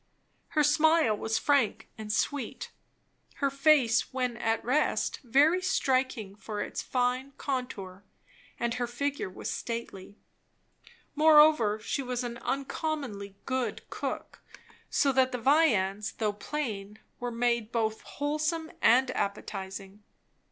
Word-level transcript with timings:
Her 0.57 0.63
smile 0.63 1.15
was 1.15 1.37
frank 1.37 1.87
and 1.95 2.11
sweet; 2.11 2.71
her 3.35 3.51
face 3.51 4.11
when 4.11 4.35
at 4.35 4.65
rest 4.65 5.19
very 5.23 5.61
striking 5.61 6.33
for 6.35 6.59
its 6.59 6.81
fine 6.81 7.33
contour; 7.37 8.03
and 8.59 8.73
her 8.73 8.87
figure 8.87 9.29
was 9.29 9.51
stately. 9.51 10.17
Moreover, 11.13 11.77
she 11.79 12.01
was 12.01 12.23
an 12.23 12.37
uncommonly 12.39 13.35
good 13.45 13.87
cook; 13.91 14.41
so 14.89 15.11
that 15.11 15.31
the 15.31 15.37
viands, 15.37 16.13
though 16.13 16.33
plain, 16.33 16.97
were 17.19 17.29
made 17.29 17.71
both 17.71 18.01
wholesome 18.01 18.71
and 18.81 19.11
appetizing. 19.11 20.01